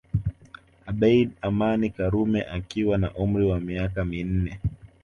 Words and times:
Abeid 0.89 1.27
Amani 1.47 1.87
Karume 1.95 2.41
akiwa 2.41 2.97
na 2.97 3.11
umri 3.15 3.45
wa 3.45 3.59
miaka 3.59 4.05
minne 4.09 4.53